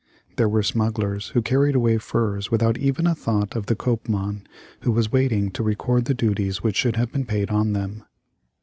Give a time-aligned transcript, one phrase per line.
[0.37, 4.41] There were smugglers who carried away furs without even a thought of the koopman,
[4.79, 8.05] who was waiting to record the duties which should have been paid on them.